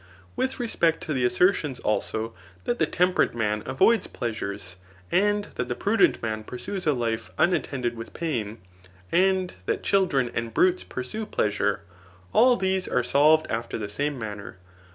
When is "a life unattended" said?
6.87-7.95